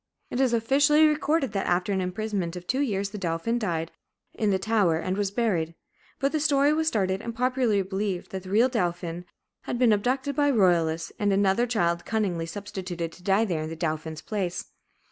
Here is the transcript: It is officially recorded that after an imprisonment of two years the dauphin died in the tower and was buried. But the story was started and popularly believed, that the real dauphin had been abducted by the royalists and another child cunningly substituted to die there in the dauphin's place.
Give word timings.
It 0.31 0.39
is 0.41 0.51
officially 0.51 1.05
recorded 1.05 1.51
that 1.51 1.67
after 1.67 1.93
an 1.93 2.01
imprisonment 2.01 2.55
of 2.55 2.65
two 2.65 2.79
years 2.79 3.11
the 3.11 3.19
dauphin 3.19 3.59
died 3.59 3.91
in 4.33 4.49
the 4.49 4.57
tower 4.57 4.97
and 4.97 5.15
was 5.15 5.29
buried. 5.29 5.75
But 6.17 6.31
the 6.31 6.39
story 6.39 6.73
was 6.73 6.87
started 6.87 7.21
and 7.21 7.35
popularly 7.35 7.83
believed, 7.83 8.31
that 8.31 8.41
the 8.41 8.49
real 8.49 8.67
dauphin 8.67 9.25
had 9.65 9.77
been 9.77 9.93
abducted 9.93 10.35
by 10.35 10.49
the 10.49 10.57
royalists 10.57 11.11
and 11.19 11.31
another 11.31 11.67
child 11.67 12.03
cunningly 12.03 12.47
substituted 12.47 13.11
to 13.11 13.21
die 13.21 13.45
there 13.45 13.61
in 13.61 13.69
the 13.69 13.75
dauphin's 13.75 14.21
place. 14.23 14.71